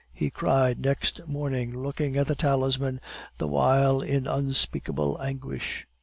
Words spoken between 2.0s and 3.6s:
at the talisman the